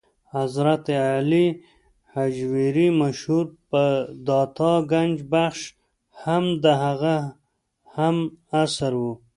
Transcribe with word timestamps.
حضرت 0.35 0.85
علي 1.09 1.47
هجویري 2.15 2.87
مشهور 3.01 3.45
په 3.69 3.83
داتا 4.27 4.73
ګنج 4.91 5.17
بخش 5.33 5.61
هم 6.23 6.43
د 6.63 6.65
هغه 6.83 7.15
هم 7.95 8.17
عصر 8.59 8.93
و. 8.97 9.03